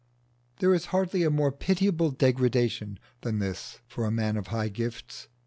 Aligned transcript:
There 0.57 0.73
is 0.73 0.85
hardly 0.87 1.21
a 1.21 1.29
more 1.29 1.51
pitiable 1.51 2.09
degradation 2.09 2.97
than 3.21 3.37
this 3.37 3.81
for 3.87 4.03
a 4.05 4.09
man 4.09 4.35
of 4.35 4.47
high 4.47 4.69
gifts. 4.69 5.27